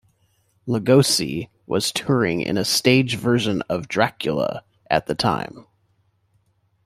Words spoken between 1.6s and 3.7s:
was touring in a stage version